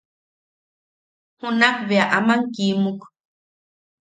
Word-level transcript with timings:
Junak 1.39 1.75
bea 1.87 2.05
aman 2.17 2.41
kimuk. 2.53 2.99